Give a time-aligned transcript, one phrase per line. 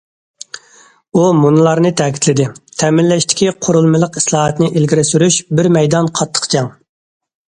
[1.17, 2.47] ئۇ مۇنۇلارنى تەكىتلىدى:
[2.83, 6.71] تەمىنلەشتىكى قۇرۇلمىلىق ئىسلاھاتنى ئىلگىرى سۈرۈش بىر مەيدان قاتتىق جەڭ.